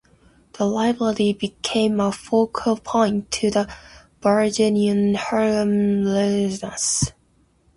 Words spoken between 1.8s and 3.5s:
a focal point